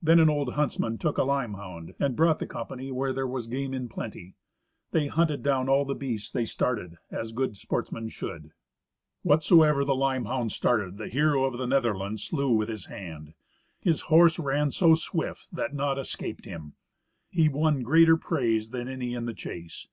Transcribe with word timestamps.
Then 0.00 0.18
an 0.18 0.30
old 0.30 0.54
huntsman 0.54 0.96
took 0.96 1.18
a 1.18 1.24
limehound, 1.24 1.92
and 2.00 2.16
brought 2.16 2.38
the 2.38 2.46
company 2.46 2.90
where 2.90 3.12
there 3.12 3.26
was 3.26 3.46
game 3.46 3.74
in 3.74 3.86
plenty. 3.90 4.34
They 4.92 5.08
hunted 5.08 5.42
down 5.42 5.68
all 5.68 5.84
the 5.84 5.94
beasts 5.94 6.30
they 6.30 6.46
started, 6.46 6.96
as 7.10 7.32
good 7.32 7.54
sportsmen 7.54 8.08
should. 8.08 8.52
Whatsoever 9.20 9.84
the 9.84 9.94
limehound 9.94 10.52
started, 10.52 10.96
the 10.96 11.08
hero 11.08 11.44
of 11.44 11.58
the 11.58 11.66
Netherland 11.66 12.20
slew 12.20 12.50
with 12.56 12.70
his 12.70 12.86
hand. 12.86 13.34
His 13.82 14.00
horse 14.08 14.38
ran 14.38 14.70
so 14.70 14.94
swift 14.94 15.48
that 15.52 15.74
naught 15.74 15.98
escaped 15.98 16.46
him; 16.46 16.72
he 17.28 17.50
won 17.50 17.82
greater 17.82 18.16
praise 18.16 18.70
than 18.70 18.88
any 18.88 19.12
in 19.12 19.26
the 19.26 19.34
chase. 19.34 19.86